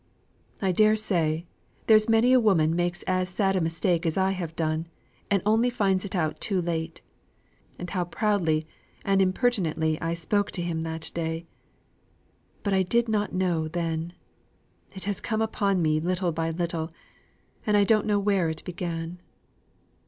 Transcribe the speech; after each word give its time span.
"I 0.63 0.71
dare 0.71 0.95
say 0.95 1.45
there's 1.85 2.09
many 2.09 2.33
a 2.33 2.39
woman 2.39 2.75
makes 2.75 3.03
as 3.03 3.29
sad 3.29 3.55
a 3.55 3.61
mistake 3.61 4.03
as 4.03 4.17
I 4.17 4.31
have 4.31 4.55
done, 4.55 4.87
and 5.29 5.43
only 5.45 5.69
finds 5.69 6.03
it 6.05 6.15
out 6.15 6.39
too 6.39 6.59
late. 6.59 7.01
And 7.77 7.87
how 7.87 8.05
proudly 8.05 8.65
and 9.05 9.21
impertinently 9.21 10.01
I 10.01 10.15
spoke 10.15 10.49
to 10.53 10.63
him 10.63 10.81
that 10.81 11.11
day! 11.13 11.45
But 12.63 12.73
I 12.73 12.81
did 12.81 13.09
not 13.09 13.31
know 13.33 13.67
then. 13.67 14.13
It 14.95 15.03
has 15.03 15.21
come 15.21 15.39
upon 15.39 15.83
me 15.83 15.99
little 15.99 16.31
by 16.31 16.49
little, 16.49 16.91
and 17.67 17.77
I 17.77 17.83
don't 17.83 18.07
know 18.07 18.17
where 18.17 18.49
it 18.49 18.63
began. 18.65 19.21